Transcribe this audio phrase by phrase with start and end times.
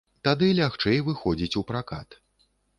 [0.27, 2.21] Тады лягчэй выходзіць у пракат.